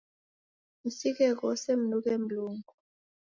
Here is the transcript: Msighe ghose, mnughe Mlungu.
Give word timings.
Msighe 0.85 1.27
ghose, 1.39 1.71
mnughe 1.79 2.13
Mlungu. 2.21 2.73